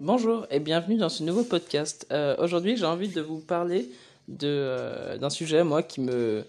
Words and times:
Bonjour 0.00 0.46
et 0.52 0.60
bienvenue 0.60 0.96
dans 0.96 1.08
ce 1.08 1.24
nouveau 1.24 1.42
podcast. 1.42 2.06
Euh, 2.12 2.36
Aujourd'hui, 2.38 2.76
j'ai 2.76 2.84
envie 2.84 3.08
de 3.08 3.20
vous 3.20 3.40
parler 3.40 3.90
euh, 4.44 5.18
d'un 5.18 5.28
sujet, 5.28 5.64
moi, 5.64 5.82
qui 5.82 6.00
me, 6.00 6.44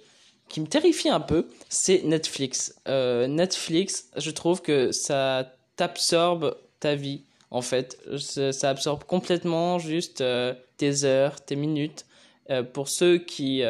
terrifie 0.69 1.09
un 1.09 1.19
peu, 1.19 1.47
c'est 1.67 2.03
Netflix. 2.03 2.75
Euh, 2.87 3.25
Netflix, 3.25 4.11
je 4.17 4.29
trouve 4.29 4.61
que 4.61 4.91
ça 4.91 5.51
t'absorbe 5.77 6.57
ta 6.79 6.93
vie, 6.93 7.23
en 7.49 7.63
fait. 7.63 7.97
Ça, 8.19 8.51
ça 8.51 8.69
absorbe 8.69 9.03
complètement 9.05 9.79
juste 9.79 10.23
tes 10.77 11.03
heures, 11.03 11.43
tes 11.43 11.55
minutes. 11.55 12.05
Pour 12.73 12.87
ceux 12.87 13.17
qui 13.17 13.63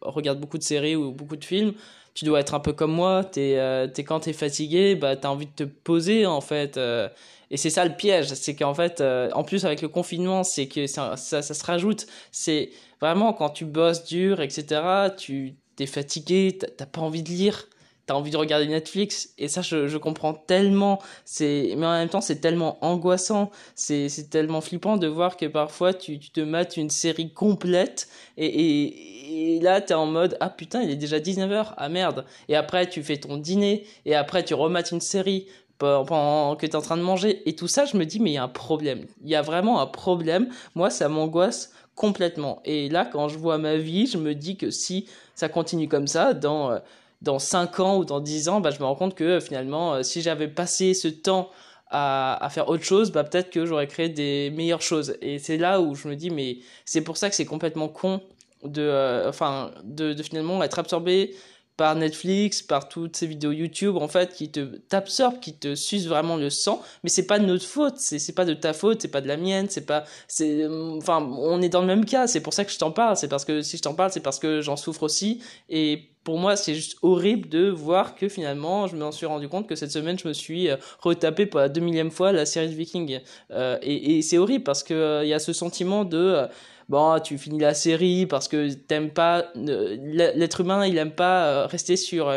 regardent 0.00 0.40
beaucoup 0.40 0.58
de 0.58 0.62
séries 0.62 0.96
ou 0.96 1.12
beaucoup 1.12 1.36
de 1.36 1.44
films, 1.44 1.74
tu 2.18 2.24
dois 2.24 2.40
être 2.40 2.54
un 2.54 2.60
peu 2.60 2.72
comme 2.72 2.92
moi. 2.92 3.22
T'es, 3.22 3.58
euh, 3.58 3.86
t'es 3.86 4.02
quand 4.02 4.20
t'es 4.20 4.32
fatigué, 4.32 4.96
bah 4.96 5.14
t'as 5.14 5.28
envie 5.28 5.46
de 5.46 5.52
te 5.52 5.62
poser 5.62 6.26
en 6.26 6.40
fait. 6.40 6.76
euh, 6.76 7.08
et 7.50 7.56
c'est 7.56 7.70
ça 7.70 7.84
le 7.84 7.94
piège, 7.94 8.34
c'est 8.34 8.56
qu'en 8.56 8.74
fait, 8.74 9.00
euh, 9.00 9.30
en 9.34 9.44
plus 9.44 9.64
avec 9.64 9.82
le 9.82 9.88
confinement, 9.88 10.42
c'est 10.42 10.66
que 10.66 10.86
ça, 10.88 11.16
ça, 11.16 11.42
se 11.42 11.64
rajoute. 11.64 12.06
C'est 12.32 12.70
vraiment 13.00 13.32
quand 13.32 13.50
tu 13.50 13.64
bosses 13.64 14.04
dur, 14.04 14.40
etc. 14.40 14.82
Tu 15.16 15.54
t'es 15.76 15.86
fatigué, 15.86 16.58
t'as 16.58 16.66
t'as 16.76 16.86
pas 16.86 17.00
envie 17.00 17.22
de 17.22 17.28
lire, 17.28 17.68
t'as 18.06 18.14
envie 18.14 18.32
de 18.32 18.36
regarder 18.36 18.66
Netflix. 18.66 19.32
Et 19.38 19.46
ça, 19.48 19.62
je, 19.62 19.86
je 19.86 19.96
comprends 19.96 20.34
tellement. 20.34 21.00
C'est, 21.24 21.74
mais 21.76 21.86
en 21.86 21.92
même 21.92 22.08
temps, 22.08 22.20
c'est 22.20 22.40
tellement 22.40 22.84
angoissant. 22.84 23.50
C'est, 23.76 24.08
c'est 24.08 24.28
tellement 24.28 24.60
flippant 24.60 24.96
de 24.96 25.06
voir 25.06 25.36
que 25.36 25.46
parfois 25.46 25.94
tu, 25.94 26.18
tu 26.18 26.30
te 26.30 26.40
mates 26.40 26.76
une 26.76 26.90
série 26.90 27.32
complète 27.32 28.08
et, 28.36 28.46
et, 28.46 29.17
et 29.28 29.60
là, 29.60 29.80
t'es 29.80 29.94
en 29.94 30.06
mode 30.06 30.36
ah 30.40 30.48
putain, 30.48 30.82
il 30.82 30.90
est 30.90 30.96
déjà 30.96 31.18
19h, 31.18 31.74
ah 31.76 31.88
merde. 31.88 32.24
Et 32.48 32.56
après, 32.56 32.88
tu 32.88 33.02
fais 33.02 33.18
ton 33.18 33.36
dîner 33.36 33.86
et 34.06 34.14
après, 34.14 34.42
tu 34.42 34.54
remates 34.54 34.90
une 34.90 35.00
série 35.00 35.46
pendant 35.78 36.56
que 36.56 36.66
tu 36.66 36.72
es 36.72 36.76
en 36.76 36.80
train 36.80 36.96
de 36.96 37.02
manger. 37.02 37.42
Et 37.48 37.54
tout 37.54 37.68
ça, 37.68 37.84
je 37.84 37.96
me 37.96 38.04
dis, 38.04 38.20
mais 38.20 38.30
il 38.30 38.34
y 38.34 38.38
a 38.38 38.42
un 38.42 38.48
problème. 38.48 39.06
Il 39.22 39.28
y 39.28 39.34
a 39.34 39.42
vraiment 39.42 39.80
un 39.80 39.86
problème. 39.86 40.48
Moi, 40.74 40.90
ça 40.90 41.08
m'angoisse 41.08 41.72
complètement. 41.94 42.62
Et 42.64 42.88
là, 42.88 43.04
quand 43.04 43.28
je 43.28 43.38
vois 43.38 43.58
ma 43.58 43.76
vie, 43.76 44.06
je 44.06 44.18
me 44.18 44.34
dis 44.34 44.56
que 44.56 44.70
si 44.70 45.06
ça 45.34 45.48
continue 45.48 45.88
comme 45.88 46.06
ça, 46.06 46.32
dans, 46.32 46.70
euh, 46.70 46.78
dans 47.22 47.38
5 47.38 47.80
ans 47.80 47.98
ou 47.98 48.04
dans 48.04 48.20
10 48.20 48.48
ans, 48.48 48.60
bah, 48.60 48.70
je 48.70 48.78
me 48.78 48.84
rends 48.84 48.94
compte 48.94 49.14
que 49.14 49.24
euh, 49.24 49.40
finalement, 49.40 49.94
euh, 49.94 50.02
si 50.02 50.22
j'avais 50.22 50.48
passé 50.48 50.94
ce 50.94 51.08
temps 51.08 51.50
à, 51.90 52.42
à 52.44 52.48
faire 52.50 52.68
autre 52.68 52.84
chose, 52.84 53.12
bah, 53.12 53.24
peut-être 53.24 53.50
que 53.50 53.66
j'aurais 53.66 53.88
créé 53.88 54.08
des 54.08 54.50
meilleures 54.50 54.82
choses. 54.82 55.16
Et 55.20 55.38
c'est 55.38 55.58
là 55.58 55.80
où 55.80 55.94
je 55.94 56.08
me 56.08 56.16
dis, 56.16 56.30
mais 56.30 56.58
c'est 56.84 57.02
pour 57.02 57.16
ça 57.16 57.28
que 57.28 57.36
c'est 57.36 57.44
complètement 57.44 57.88
con 57.88 58.20
de, 58.64 58.82
euh, 58.82 59.28
enfin, 59.28 59.70
de, 59.84 60.14
finalement 60.22 60.62
être 60.62 60.78
absorbé 60.78 61.34
par 61.76 61.94
Netflix, 61.94 62.60
par 62.60 62.88
toutes 62.88 63.14
ces 63.14 63.28
vidéos 63.28 63.52
YouTube 63.52 63.96
en 63.96 64.08
fait 64.08 64.34
qui 64.34 64.50
te 64.50 64.78
t'absorbent, 64.88 65.38
qui 65.38 65.56
te 65.56 65.76
sucent 65.76 66.08
vraiment 66.08 66.36
le 66.36 66.50
sang, 66.50 66.82
mais 67.04 67.08
c'est 67.08 67.26
pas 67.26 67.38
de 67.38 67.46
notre 67.46 67.64
faute, 67.64 67.98
c'est 67.98 68.18
c'est 68.18 68.32
pas 68.32 68.44
de 68.44 68.54
ta 68.54 68.72
faute, 68.72 69.00
c'est 69.00 69.08
pas 69.08 69.20
de 69.20 69.28
la 69.28 69.36
mienne, 69.36 69.68
c'est 69.70 69.86
pas 69.86 70.02
c'est 70.26 70.66
enfin 70.66 71.22
on 71.22 71.62
est 71.62 71.68
dans 71.68 71.80
le 71.80 71.86
même 71.86 72.04
cas, 72.04 72.26
c'est 72.26 72.40
pour 72.40 72.52
ça 72.52 72.64
que 72.64 72.72
je 72.72 72.78
t'en 72.78 72.90
parle, 72.90 73.16
c'est 73.16 73.28
parce 73.28 73.44
que 73.44 73.62
si 73.62 73.76
je 73.76 73.82
t'en 73.82 73.94
parle, 73.94 74.10
c'est 74.10 74.20
parce 74.20 74.40
que 74.40 74.60
j'en 74.60 74.76
souffre 74.76 75.04
aussi. 75.04 75.40
Et 75.68 76.10
pour 76.28 76.36
moi, 76.36 76.56
c'est 76.56 76.74
juste 76.74 76.98
horrible 77.00 77.48
de 77.48 77.70
voir 77.70 78.14
que 78.14 78.28
finalement, 78.28 78.86
je 78.86 78.96
m'en 78.96 79.12
suis 79.12 79.24
rendu 79.24 79.48
compte 79.48 79.66
que 79.66 79.74
cette 79.74 79.90
semaine, 79.90 80.18
je 80.18 80.28
me 80.28 80.34
suis 80.34 80.68
euh, 80.68 80.76
retapé 81.00 81.46
pour 81.46 81.58
la 81.58 81.70
deux 81.70 81.80
millième 81.80 82.10
fois 82.10 82.32
la 82.32 82.44
série 82.44 82.68
de 82.68 82.74
Vikings. 82.74 83.20
Euh, 83.50 83.78
et 83.80 84.20
c'est 84.20 84.36
horrible 84.36 84.62
parce 84.62 84.82
que 84.82 84.92
euh, 84.92 85.24
y 85.24 85.32
a 85.32 85.38
ce 85.38 85.54
sentiment 85.54 86.04
de 86.04 86.46
bon, 86.90 87.18
tu 87.20 87.38
finis 87.38 87.60
la 87.60 87.72
série 87.72 88.26
parce 88.26 88.46
que 88.46 88.74
t'aimes 88.74 89.08
pas 89.08 89.46
l'être 89.54 90.60
humain, 90.60 90.86
il 90.86 90.98
aime 90.98 91.12
pas 91.12 91.66
rester 91.66 91.96
sur 91.96 92.30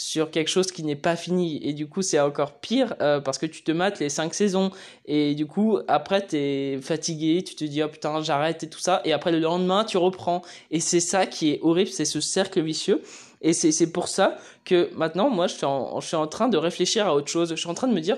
sur 0.00 0.30
quelque 0.30 0.48
chose 0.48 0.72
qui 0.72 0.82
n'est 0.82 0.96
pas 0.96 1.14
fini. 1.14 1.60
Et 1.62 1.74
du 1.74 1.86
coup 1.86 2.00
c'est 2.00 2.18
encore 2.18 2.58
pire 2.58 2.94
euh, 3.02 3.20
parce 3.20 3.36
que 3.36 3.44
tu 3.44 3.62
te 3.62 3.70
mates 3.70 4.00
les 4.00 4.08
cinq 4.08 4.32
saisons. 4.32 4.70
Et 5.04 5.34
du 5.34 5.44
coup 5.44 5.78
après 5.88 6.22
t'es 6.22 6.78
fatigué 6.80 7.44
tu 7.44 7.54
te 7.54 7.64
dis 7.64 7.82
oh 7.82 7.88
putain 7.88 8.22
j'arrête 8.22 8.62
et 8.62 8.70
tout 8.70 8.78
ça. 8.78 9.02
Et 9.04 9.12
après 9.12 9.30
le 9.30 9.40
lendemain 9.40 9.84
tu 9.84 9.98
reprends. 9.98 10.40
Et 10.70 10.80
c'est 10.80 11.00
ça 11.00 11.26
qui 11.26 11.50
est 11.50 11.58
horrible 11.60 11.90
c'est 11.90 12.06
ce 12.06 12.22
cercle 12.22 12.62
vicieux. 12.62 13.02
Et 13.42 13.52
c'est 13.52 13.92
pour 13.92 14.08
ça 14.08 14.38
que 14.64 14.90
maintenant 14.94 15.28
moi 15.28 15.46
je 15.48 15.54
suis 15.56 15.66
en, 15.66 16.00
je 16.00 16.06
suis 16.06 16.16
en 16.16 16.26
train 16.26 16.48
de 16.48 16.56
réfléchir 16.56 17.06
à 17.06 17.14
autre 17.14 17.28
chose. 17.28 17.50
Je 17.50 17.56
suis 17.56 17.68
en 17.68 17.74
train 17.74 17.88
de 17.88 17.94
me 17.94 18.00
dire 18.00 18.16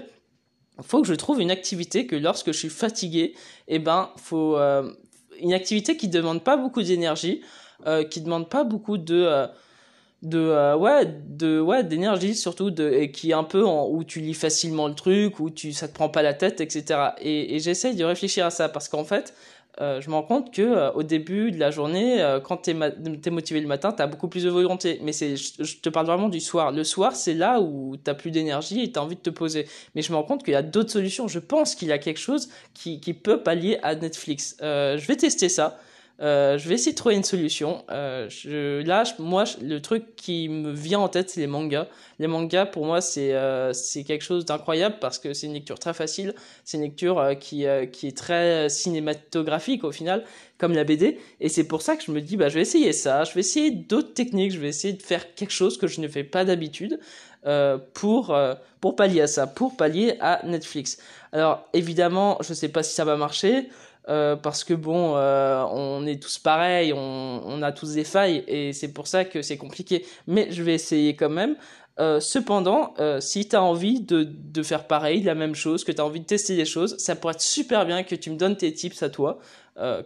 faut 0.83 1.03
que 1.03 1.09
je 1.09 1.15
trouve 1.15 1.41
une 1.41 1.51
activité 1.51 2.07
que 2.07 2.15
lorsque 2.15 2.53
je 2.53 2.59
suis 2.59 2.71
fatigué 2.71 3.35
et 3.67 3.81
ben 3.81 4.11
faut 4.17 4.57
euh, 4.57 4.89
une 5.41 5.53
activité 5.53 5.97
qui 5.97 6.07
demande 6.07 6.45
pas 6.45 6.57
beaucoup 6.57 6.83
d'énergie 6.83 7.43
euh, 7.89 8.05
qui 8.05 8.21
demande 8.21 8.49
pas 8.49 8.63
beaucoup 8.63 8.99
de 8.99 9.17
euh, 9.17 9.49
de 10.23 10.39
euh, 10.39 10.77
ouais 10.77 11.05
de 11.05 11.61
ouais 11.61 11.83
d'énergie 11.83 12.35
surtout 12.35 12.71
de 12.71 12.91
et 12.91 13.11
qui 13.11 13.31
est 13.31 13.35
un 13.35 13.45
peu 13.45 13.67
en, 13.67 13.89
où 13.89 14.05
tu 14.05 14.21
lis 14.21 14.35
facilement 14.35 14.87
le 14.87 14.95
truc 14.95 15.41
où 15.41 15.51
tu 15.51 15.73
ça 15.73 15.89
te 15.89 15.95
prend 15.95 16.09
pas 16.09 16.23
la 16.23 16.33
tête 16.33 16.61
etc 16.61 17.11
et, 17.21 17.57
et 17.57 17.59
j'essaye 17.59 17.97
de 17.97 18.05
réfléchir 18.05 18.47
à 18.47 18.51
ça 18.51 18.69
parce 18.69 18.89
qu'en 18.89 19.05
fait 19.05 19.35
euh, 19.81 20.03
je 20.03 20.11
me 20.11 20.15
rends 20.15 20.23
compte 20.23 20.53
que 20.53 20.61
euh, 20.61 20.93
au 20.93 21.03
début 21.03 21.51
de 21.51 21.59
la 21.59 21.71
journée 21.71 22.21
euh, 22.21 22.41
quand 22.41 22.59
t'es 22.59 22.77
t'es 23.23 23.31
motivé 23.31 23.59
le 23.59 23.67
matin 23.67 23.91
t'as 23.91 24.07
beaucoup 24.07 24.29
plus 24.29 24.45
de 24.45 24.51
volonté. 24.51 25.01
Mais 25.03 25.13
c'est 25.13 25.37
je, 25.37 25.65
je 25.65 25.77
te 25.79 25.89
parle 25.89 26.07
vraiment 26.07 26.29
du 26.29 26.41
soir. 26.41 26.73
Le 26.73 26.85
soir 26.85 27.17
c'est 27.17 27.33
là 27.33 27.59
où 27.61 27.97
t'as 27.97 28.13
plus 28.13 28.31
d'énergie 28.31 28.83
et 28.83 28.93
t'as 28.93 29.01
envie 29.01 29.17
de 29.17 29.23
te 29.23 29.31
poser. 29.31 29.67
Mais 29.95 30.03
je 30.03 30.13
me 30.13 30.19
rends 30.19 30.25
compte 30.25 30.45
qu'il 30.45 30.53
y 30.53 30.57
a 30.57 30.63
d'autres 30.63 30.91
solutions. 30.91 31.27
Je 31.27 31.39
pense 31.39 31.75
qu'il 31.75 31.89
y 31.89 31.93
a 31.93 31.99
quelque 31.99 32.21
chose 32.21 32.51
qui 32.75 33.01
qui 33.01 33.15
peut 33.15 33.43
pallier 33.43 33.79
à 33.83 33.95
Netflix. 33.95 34.57
Euh, 34.61 34.99
je 34.99 35.07
vais 35.07 35.17
tester 35.17 35.49
ça 35.49 35.79
euh, 36.23 36.57
je 36.57 36.69
vais 36.69 36.77
essayer 36.77 36.93
de 36.93 36.97
trouver 36.97 37.17
une 37.17 37.25
solution. 37.25 37.85
Euh, 37.91 38.29
je, 38.29 38.81
là, 38.83 39.03
je- 39.03 39.21
moi, 39.21 39.45
je- 39.45 39.57
le 39.65 39.83
truc 39.83 40.15
qui 40.15 40.49
me 40.49 40.71
vient 40.71 41.01
en 41.01 41.09
tête, 41.09 41.31
c'est 41.31 41.41
les 41.41 41.49
mangas. 41.49 41.89
Les 42.21 42.29
mangas, 42.29 42.67
pour 42.67 42.87
moi, 42.87 43.01
c'est 43.01 43.33
euh, 43.35 43.73
quelque 44.07 44.23
chose 44.23 44.45
d'incroyable 44.45 44.97
parce 45.01 45.19
que 45.19 45.35
c'est 45.35 45.47
une 45.49 45.55
lecture 45.55 45.81
très 45.81 45.95
facile. 45.95 46.35
C'est 46.65 46.77
une 46.77 46.85
lecture 46.85 47.19
euh, 47.19 47.35
qui, 47.35 47.67
euh, 47.67 47.87
qui 47.87 48.07
est 48.07 48.17
très 48.17 48.69
cinématographique 48.69 49.83
au 49.83 49.91
final, 49.91 50.25
comme 50.59 50.75
la 50.75 50.85
BD. 50.85 51.19
Et 51.41 51.49
c'est 51.49 51.65
pour 51.65 51.83
ça 51.83 51.97
que 51.97 52.05
je 52.05 52.13
me 52.13 52.21
dis, 52.21 52.37
bah, 52.37 52.49
je 52.49 52.55
vais 52.55 52.63
essayer 52.63 52.93
ça. 52.93 53.25
Je 53.25 53.35
vais 53.35 53.41
essayer 53.41 53.71
d'autres 53.73 54.15
techniques. 54.15 54.53
Je 54.53 54.61
vais 54.61 54.69
essayer 54.69 54.95
de 54.95 55.03
faire 55.03 55.35
quelque 55.35 55.51
chose 55.53 55.77
que 55.77 55.89
je 55.89 56.01
ne 56.01 56.07
fais 56.09 56.25
pas 56.25 56.45
d'habitude 56.45 57.01
pour, 57.95 58.37
pour 58.81 58.97
pallier 58.97 59.23
à 59.23 59.27
ça, 59.27 59.47
pour 59.47 59.77
pallier 59.77 60.17
à 60.21 60.41
Netflix. 60.47 60.99
Alors, 61.33 61.69
évidemment, 61.73 62.39
je 62.41 62.55
sais 62.55 62.69
pas 62.69 62.83
si 62.83 62.95
ça 62.95 63.05
va 63.05 63.17
marcher 63.17 63.69
euh, 64.09 64.35
parce 64.35 64.65
que 64.65 64.75
bon, 64.75 65.15
euh, 65.17 65.65
on 65.71 66.07
est 66.07 66.21
tous 66.21 66.39
pareils, 66.39 66.93
on, 66.93 67.63
a 67.63 67.71
tous 67.71 67.95
des 67.95 68.05
failles 68.05 68.43
et 68.49 68.73
c'est 68.73 68.93
pour 68.93 69.07
ça 69.07 69.25
que 69.25 69.43
c'est 69.43 69.57
compliqué. 69.57 70.05
Mais 70.27 70.49
je 70.51 70.63
vais 70.63 70.75
essayer 70.75 71.15
quand 71.15 71.31
même. 71.31 71.57
Euh, 72.01 72.21
cependant, 72.21 72.95
si 73.21 73.49
tu 73.49 73.55
as 73.55 73.63
envie 73.63 74.01
de, 74.01 74.63
faire 74.63 74.87
pareil, 74.87 75.23
la 75.23 75.35
même 75.35 75.55
chose, 75.55 75.85
que 75.85 75.93
tu 75.93 76.01
as 76.01 76.05
envie 76.05 76.21
de 76.21 76.27
tester 76.27 76.57
des 76.57 76.65
choses, 76.65 76.97
ça 76.99 77.15
pourrait 77.15 77.35
être 77.35 77.41
super 77.41 77.87
bien 77.87 78.03
que 78.03 78.15
tu 78.15 78.31
me 78.31 78.37
donnes 78.37 78.57
tes 78.57 78.73
tips 78.73 79.03
à 79.03 79.11
toi. 79.11 79.39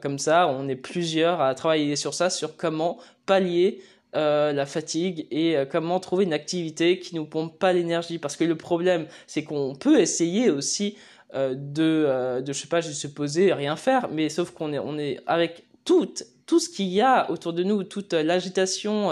Comme 0.01 0.19
ça, 0.19 0.49
on 0.49 0.69
est 0.69 0.77
plusieurs 0.77 1.41
à 1.41 1.55
travailler 1.55 1.97
sur 1.97 2.15
ça, 2.15 2.31
sur 2.31 2.57
comment 2.57 2.99
pallier 3.25 3.81
la 4.13 4.67
fatigue 4.67 5.27
et 5.31 5.57
comment 5.71 6.01
trouver 6.01 6.25
une 6.25 6.33
activité 6.33 6.99
qui 6.99 7.15
nous 7.15 7.25
pompe 7.25 7.59
pas 7.59 7.73
l'énergie. 7.73 8.19
Parce 8.19 8.37
que 8.37 8.45
le 8.45 8.57
problème, 8.57 9.07
c'est 9.27 9.45
qu'on 9.45 9.75
peut 9.75 10.01
essayer 10.01 10.51
aussi 10.51 10.97
euh, 11.35 11.55
de, 11.57 12.05
euh, 12.07 12.41
de, 12.41 12.53
je 12.53 12.61
sais 12.61 12.69
pas, 12.69 12.81
juste 12.81 13.03
se 13.03 13.09
poser, 13.09 13.53
rien 13.53 13.77
faire, 13.77 14.09
mais 14.11 14.29
sauf 14.29 14.53
qu'on 14.53 14.73
est, 14.73 14.79
on 14.79 14.97
est 14.99 15.21
avec 15.27 15.65
tout, 15.85 16.15
tout 16.47 16.61
ce 16.61 16.69
qu'il 16.69 16.87
y 16.87 17.01
a 17.01 17.31
autour 17.31 17.53
de 17.53 17.65
nous, 17.65 17.83
toute 17.83 18.15
euh, 18.15 18.23
l'agitation, 18.23 19.11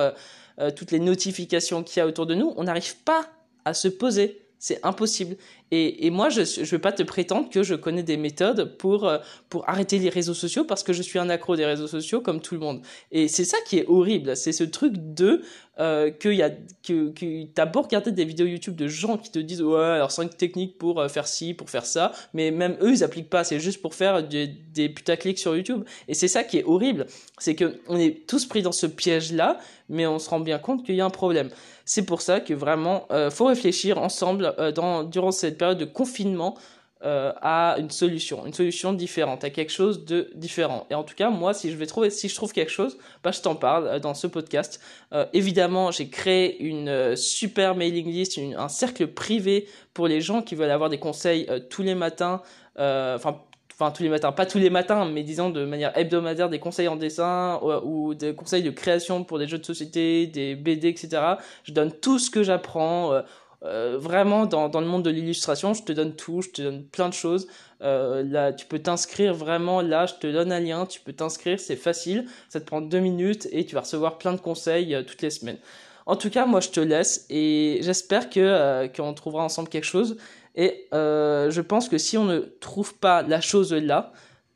toutes 0.77 0.93
les 0.93 1.01
notifications 1.01 1.83
qu'il 1.83 1.99
y 1.99 2.01
a 2.01 2.07
autour 2.07 2.27
de 2.27 2.37
nous, 2.37 2.55
on 2.57 2.65
n'arrive 2.65 2.97
pas 2.99 3.27
à 3.65 3.75
se 3.75 3.89
poser. 3.89 4.41
C'est 4.61 4.79
impossible. 4.85 5.37
Et, 5.71 6.11
moi, 6.11 6.29
je 6.29 6.41
ne 6.41 6.67
vais 6.67 6.79
pas 6.79 6.93
te 6.93 7.03
prétendre 7.03 7.51
que 7.51 7.65
je 7.65 7.75
connais 7.75 8.05
des 8.05 8.17
méthodes 8.17 8.77
pour, 8.77 9.09
euh, 9.09 9.19
pour 9.49 9.69
arrêter 9.69 9.99
les 9.99 10.09
réseaux 10.09 10.35
sociaux 10.35 10.65
parce 10.65 10.85
que 10.85 10.93
je 10.93 11.03
suis 11.03 11.19
un 11.19 11.29
accro 11.31 11.57
des 11.57 11.67
réseaux 11.67 11.89
sociaux 11.89 12.21
comme 12.21 12.41
tout 12.41 12.55
le 12.55 12.61
monde. 12.61 12.81
Et 13.11 13.27
c'est 13.27 13.45
ça 13.45 13.57
qui 13.67 13.79
est 13.79 13.87
horrible. 13.89 14.37
C'est 14.37 14.53
ce 14.53 14.63
truc 14.63 14.93
de 14.97 15.43
euh, 15.81 16.13
que, 16.13 16.29
y 16.29 16.43
a, 16.43 16.51
que, 16.51 17.11
que 17.11 17.47
t'as 17.47 17.67
beau 17.67 17.83
regarder 17.83 18.13
des 18.13 18.25
vidéos 18.25 18.47
YouTube 18.47 18.77
de 18.77 18.87
gens 18.87 19.17
qui 19.17 19.33
te 19.33 19.41
disent 19.41 19.63
ouais, 19.63 19.83
alors 19.83 20.13
5 20.13 20.37
techniques 20.37 20.79
pour 20.79 21.01
euh, 21.01 21.09
faire 21.09 21.27
ci, 21.27 21.55
pour 21.55 21.69
faire 21.69 21.87
ça, 21.87 22.13
mais 22.35 22.53
même 22.53 22.77
eux, 22.81 22.93
ils 22.93 23.03
appliquent 23.03 23.31
pas. 23.31 23.43
C'est 23.43 23.59
juste 23.59 23.83
pour 23.83 23.95
faire 23.95 24.22
des, 24.22 24.47
des 24.47 24.89
putaclics 24.89 25.41
sur 25.41 25.57
YouTube. 25.57 25.83
Et 26.07 26.15
c'est 26.15 26.28
ça 26.28 26.45
qui 26.45 26.59
est 26.59 26.65
horrible. 26.65 27.07
C'est 27.39 27.57
que 27.57 27.81
on 27.89 27.99
est 27.99 28.28
tous 28.28 28.47
pris 28.47 28.63
dans 28.63 28.71
ce 28.71 28.87
piège-là, 28.87 29.59
mais 29.89 30.07
on 30.07 30.19
se 30.19 30.31
rend 30.31 30.41
bien 30.41 30.59
compte 30.59 30.84
qu'il 30.84 30.95
y 30.95 31.01
a 31.01 31.05
un 31.05 31.10
problème. 31.10 31.51
C'est 31.84 32.07
pour 32.07 32.22
ça 32.22 32.41
que 32.41 32.55
vraiment, 32.55 33.07
euh, 33.10 33.31
faut 33.31 33.45
réfléchir 33.45 33.99
ensemble 33.99 34.55
euh, 34.59 34.72
dans, 34.72 35.05
durant 35.05 35.33
cette 35.33 35.53
période 35.54 35.78
de 35.78 35.84
confinement 35.84 36.56
euh, 37.04 37.33
à 37.42 37.77
une 37.78 37.91
solution, 37.91 38.47
une 38.47 38.54
solution 38.54 38.95
différente, 38.95 39.45
à 39.45 39.51
quelque 39.51 39.72
chose 39.72 40.06
de 40.06 40.30
différent. 40.34 40.86
Et 40.89 40.95
en 40.95 41.03
tout 41.03 41.15
cas, 41.15 41.28
moi, 41.28 41.53
si 41.53 41.71
je 41.71 41.77
vais 41.77 41.84
trouver, 41.84 42.09
si 42.09 42.30
je 42.30 42.34
trouve 42.34 42.53
quelque 42.53 42.71
chose, 42.71 42.97
bah, 43.22 43.30
je 43.30 43.42
t'en 43.42 43.56
parle 43.56 43.86
euh, 43.86 43.98
dans 43.98 44.15
ce 44.15 44.27
podcast. 44.27 44.80
Euh, 45.12 45.27
évidemment, 45.34 45.91
j'ai 45.91 46.09
créé 46.09 46.62
une 46.62 46.89
euh, 46.89 47.15
super 47.15 47.74
mailing 47.74 48.06
list, 48.06 48.41
un 48.56 48.68
cercle 48.68 49.09
privé 49.09 49.68
pour 49.92 50.09
les 50.09 50.22
gens 50.22 50.41
qui 50.41 50.54
veulent 50.54 50.71
avoir 50.71 50.89
des 50.89 50.98
conseils 50.98 51.47
tous 51.68 51.83
les 51.83 51.95
matins, 51.95 52.41
enfin 52.77 53.91
tous 53.95 54.03
les 54.03 54.09
matins, 54.09 54.33
pas 54.33 54.47
tous 54.47 54.59
les 54.59 54.71
matins, 54.71 55.04
mais 55.04 55.22
disons 55.24 55.50
de 55.50 55.65
manière 55.66 55.97
hebdomadaire, 55.98 56.48
des 56.48 56.59
conseils 56.59 56.89
en 56.89 56.97
dessin 56.97 57.60
ou, 57.84 58.15
des 58.15 58.34
conseils 58.34 58.62
de 58.62 58.71
création 58.71 59.24
pour 59.24 59.39
des 59.39 59.47
jeux 59.47 59.59
de 59.59 59.65
société, 59.65 60.27
des 60.27 60.54
BD, 60.54 60.89
etc. 60.89 61.21
Je 61.65 61.72
donne 61.72 61.92
tout 61.92 62.18
ce 62.18 62.30
que 62.30 62.42
j'apprends. 62.42 63.22
Euh, 63.65 63.97
vraiment 63.99 64.47
dans, 64.47 64.69
dans 64.69 64.81
le 64.81 64.87
monde 64.87 65.03
de 65.03 65.11
l'illustration, 65.11 65.75
je 65.75 65.83
te 65.83 65.93
donne 65.93 66.15
tout, 66.15 66.43
je 66.43 66.51
te 66.51 66.63
donne 66.63 66.84
plein 66.84 67.09
de 67.09 67.15
choses. 67.15 67.47
Euh, 67.83 68.22
là, 68.22 68.53
tu 68.53 68.66
peux 68.66 68.78
t'inscrire 68.78 69.34
vraiment 69.34 69.81
là, 69.81 70.07
je 70.07 70.15
te 70.15 70.27
donne 70.27 70.53
un 70.53 70.61
lien, 70.61 70.87
tu 70.87 71.01
peux 71.01 71.13
t'inscrire, 71.13 71.59
c'est 71.59 71.77
facile, 71.77 72.27
ça 72.49 72.61
te 72.61 72.66
prend 72.66 72.81
deux 72.81 73.01
minutes 73.01 73.49
et 73.53 73.65
tu 73.65 73.75
vas 73.75 73.83
recevoir 73.83 74.19
plein 74.19 74.33
de 74.33 74.41
conseils 74.41 74.97
toutes 75.07 75.22
les 75.22 75.31
semaines. 75.31 75.59
En 76.07 76.16
tout 76.16 76.31
cas, 76.31 76.47
moi 76.47 76.61
je 76.61 76.69
te 76.69 76.81
laisse 76.81 77.27
et 77.31 77.78
j'espère 77.83 78.28
que 78.28 78.87
qu'on 78.95 79.15
trouvera 79.15 79.43
ensemble 79.43 79.69
quelque 79.69 79.84
chose. 79.84 80.17
Et 80.55 80.87
je 80.93 81.60
pense 81.60 81.89
que 81.89 81.99
si 81.99 82.19
on 82.19 82.25
ne 82.25 82.41
trouve 82.41 82.95
pas 82.95 83.22
la 83.22 83.41
chose 83.41 83.72
là, 83.72 84.13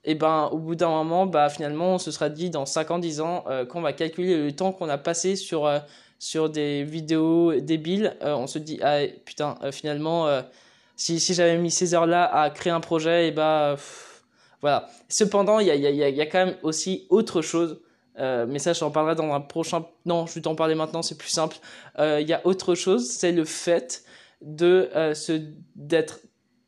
et 0.08 0.14
ben 0.14 0.48
au 0.52 0.58
bout 0.58 0.74
d'un 0.74 0.88
moment 0.88 1.26
bah 1.26 1.48
finalement 1.48 1.94
on 1.94 1.98
se 1.98 2.10
sera 2.10 2.28
dit 2.30 2.50
dans 2.50 2.66
5 2.66 2.90
ans 2.92 2.98
10 2.98 3.20
ans 3.20 3.44
euh, 3.48 3.66
qu'on 3.66 3.82
va 3.82 3.92
calculer 3.92 4.42
le 4.42 4.52
temps 4.52 4.72
qu'on 4.72 4.88
a 4.88 4.98
passé 4.98 5.36
sur 5.36 5.66
euh, 5.66 5.78
sur 6.18 6.50
des 6.50 6.82
vidéos 6.84 7.60
débiles 7.60 8.16
euh, 8.22 8.34
on 8.34 8.46
se 8.46 8.58
dit 8.58 8.78
ah 8.82 9.00
putain 9.24 9.56
finalement 9.72 10.26
si 10.96 11.20
si 11.20 11.34
j'avais 11.34 11.58
mis 11.58 11.70
ces 11.70 11.94
heures 11.94 12.06
là 12.06 12.24
à 12.24 12.50
créer 12.50 12.72
un 12.72 12.80
projet 12.80 13.28
et 13.28 13.30
bah 13.30 13.76
voilà. 14.60 14.88
Cependant 15.08 15.60
il 15.60 15.68
y 15.68 15.70
a 15.70 15.76
y 15.76 15.86
a 15.86 16.08
y 16.08 16.20
a 16.20 16.26
quand 16.26 16.46
même 16.46 16.56
aussi 16.62 17.06
autre 17.10 17.42
chose 17.42 17.80
mais 18.16 18.58
ça 18.58 18.72
j'en 18.72 18.90
parlerai 18.90 19.14
dans 19.14 19.32
un 19.32 19.40
prochain 19.40 19.86
non 20.04 20.26
je 20.26 20.34
vais 20.34 20.40
t'en 20.40 20.56
parler 20.56 20.74
maintenant 20.74 21.02
c'est 21.02 21.16
plus 21.16 21.28
simple. 21.28 21.56
Il 21.98 22.26
y 22.26 22.32
a 22.32 22.44
autre 22.44 22.74
chose 22.74 23.08
c'est 23.08 23.32
le 23.32 23.44
fait 23.44 24.02
de 24.42 24.90
se 25.14 25.40
d'être 25.76 26.18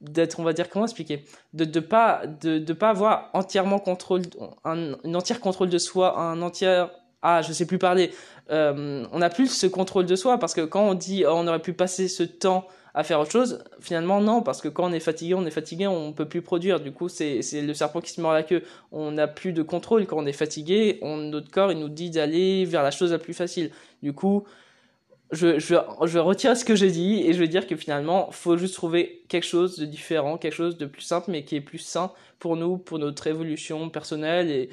d'être 0.00 0.40
on 0.40 0.44
va 0.44 0.52
dire 0.52 0.68
comment 0.68 0.86
expliquer? 0.86 1.24
De 1.52 1.64
de 1.64 1.80
pas 1.80 2.22
de 2.26 2.58
de 2.58 2.72
pas 2.72 2.90
avoir 2.90 3.30
entièrement 3.32 3.78
contrôle 3.78 4.22
un, 4.64 4.94
entier 5.14 5.36
contrôle 5.36 5.68
de 5.68 5.78
soi 5.78 6.18
un 6.18 6.40
entier 6.42 6.86
ah 7.22 7.42
je 7.42 7.52
sais 7.52 7.66
plus 7.66 7.78
parler. 7.78 8.10
Euh, 8.50 9.04
on 9.12 9.18
n'a 9.18 9.30
plus 9.30 9.48
ce 9.48 9.66
contrôle 9.66 10.06
de 10.06 10.16
soi 10.16 10.38
parce 10.38 10.54
que 10.54 10.62
quand 10.62 10.88
on 10.88 10.94
dit 10.94 11.24
oh, 11.26 11.32
on 11.34 11.46
aurait 11.46 11.60
pu 11.60 11.72
passer 11.72 12.08
ce 12.08 12.22
temps 12.22 12.66
à 12.94 13.04
faire 13.04 13.20
autre 13.20 13.30
chose 13.30 13.62
finalement 13.80 14.20
non 14.20 14.42
parce 14.42 14.60
que 14.60 14.68
quand 14.68 14.84
on 14.84 14.92
est 14.92 15.00
fatigué 15.00 15.34
on 15.34 15.46
est 15.46 15.52
fatigué 15.52 15.86
on 15.86 16.12
peut 16.12 16.26
plus 16.26 16.42
produire. 16.42 16.80
Du 16.80 16.92
coup 16.92 17.08
c'est 17.08 17.40
le 17.52 17.74
serpent 17.74 18.00
qui 18.00 18.10
se 18.10 18.20
mord 18.20 18.32
la 18.32 18.42
queue. 18.42 18.62
On 18.90 19.12
n'a 19.12 19.28
plus 19.28 19.52
de 19.52 19.62
contrôle. 19.62 20.06
Quand 20.06 20.18
on 20.18 20.26
est 20.26 20.32
fatigué 20.32 20.98
on 21.02 21.16
notre 21.16 21.50
corps 21.50 21.70
il 21.72 21.78
nous 21.78 21.88
dit 21.88 22.10
d'aller 22.10 22.64
vers 22.64 22.82
la 22.82 22.90
chose 22.90 23.12
la 23.12 23.18
plus 23.18 23.34
facile. 23.34 23.70
Du 24.02 24.12
coup 24.12 24.44
je, 25.32 25.60
je, 25.60 25.76
je 26.06 26.18
retire 26.18 26.56
ce 26.56 26.64
que 26.64 26.74
j'ai 26.74 26.90
dit 26.90 27.22
et 27.24 27.32
je 27.32 27.38
veux 27.38 27.46
dire 27.46 27.66
que 27.66 27.76
finalement, 27.76 28.30
faut 28.32 28.56
juste 28.56 28.74
trouver 28.74 29.22
quelque 29.28 29.46
chose 29.46 29.78
de 29.78 29.86
différent, 29.86 30.38
quelque 30.38 30.54
chose 30.54 30.76
de 30.76 30.86
plus 30.86 31.02
simple, 31.02 31.30
mais 31.30 31.44
qui 31.44 31.56
est 31.56 31.60
plus 31.60 31.78
sain 31.78 32.10
pour 32.40 32.56
nous, 32.56 32.78
pour 32.78 32.98
notre 32.98 33.26
évolution 33.28 33.90
personnelle 33.90 34.50
et, 34.50 34.70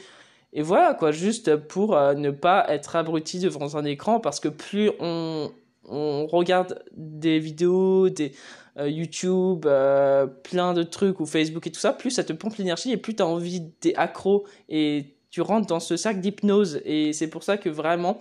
et 0.54 0.62
voilà 0.62 0.94
quoi, 0.94 1.12
juste 1.12 1.56
pour 1.56 1.96
euh, 1.96 2.14
ne 2.14 2.32
pas 2.32 2.66
être 2.70 2.96
abruti 2.96 3.40
devant 3.40 3.76
un 3.76 3.86
écran 3.86 4.20
parce 4.20 4.40
que 4.40 4.48
plus 4.48 4.92
on, 5.00 5.52
on 5.86 6.26
regarde 6.28 6.84
des 6.96 7.40
vidéos, 7.40 8.10
des 8.10 8.34
euh, 8.78 8.90
YouTube, 8.90 9.66
euh, 9.66 10.26
plein 10.26 10.74
de 10.74 10.84
trucs 10.84 11.20
ou 11.20 11.26
Facebook 11.26 11.68
et 11.68 11.72
tout 11.72 11.80
ça, 11.80 11.92
plus 11.92 12.12
ça 12.12 12.24
te 12.24 12.34
pompe 12.34 12.56
l'énergie 12.56 12.92
et 12.92 12.98
plus 12.98 13.16
tu 13.16 13.24
as 13.24 13.28
envie, 13.28 13.70
t'es 13.82 13.94
accro 13.96 14.46
et 14.70 15.16
tu 15.30 15.42
rentres 15.42 15.68
dans 15.68 15.82
ce 15.82 15.98
sac 15.98 16.22
d'hypnose 16.22 16.82
et 16.86 17.12
c'est 17.12 17.30
pour 17.30 17.44
ça 17.44 17.58
que 17.58 17.70
vraiment 17.70 18.18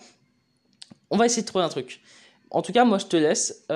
on 1.11 1.17
va 1.17 1.27
essayer 1.27 1.43
de 1.43 1.47
trouver 1.47 1.65
un 1.65 1.69
truc. 1.69 2.01
En 2.51 2.63
tout 2.63 2.73
cas, 2.73 2.85
moi, 2.85 2.99
je 2.99 3.07
te 3.07 3.17
laisse 3.17 3.67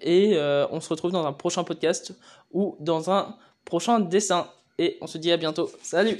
et 0.00 0.36
on 0.70 0.80
se 0.80 0.88
retrouve 0.88 1.12
dans 1.12 1.26
un 1.26 1.32
prochain 1.32 1.62
podcast 1.62 2.12
ou 2.52 2.76
dans 2.80 3.10
un 3.10 3.36
prochain 3.64 4.00
dessin. 4.00 4.48
Et 4.78 4.98
on 5.00 5.06
se 5.06 5.18
dit 5.18 5.30
à 5.30 5.36
bientôt. 5.36 5.70
Salut 5.82 6.18